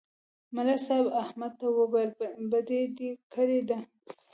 ملک 0.55 0.79
صاحب 0.87 1.05
احمد 1.23 1.51
ته 1.59 1.67
وویل: 1.77 2.11
بدي 2.51 2.81
دې 2.97 3.09
کړې 3.33 3.59
ده 3.69 3.77